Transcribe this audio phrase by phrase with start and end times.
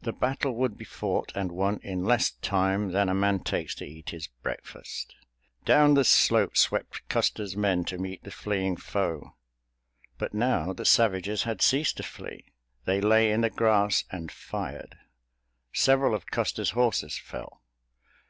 [0.00, 3.84] The battle would be fought and won in less time than a man takes to
[3.84, 5.14] eat his breakfast.
[5.66, 9.34] Down the slope swept Custer's men to meet the fleeing foe.
[10.16, 12.54] But now the savages had ceased to flee.
[12.86, 14.96] They lay in the grass and fired.
[15.74, 17.60] Several of Custer's horses fell.